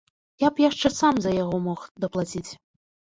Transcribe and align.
Я 0.43 0.49
б 0.53 0.61
яшчэ 0.69 0.89
сам 0.99 1.19
за 1.25 1.33
яго 1.43 1.59
мог 1.65 1.79
даплаціць. 2.07 2.51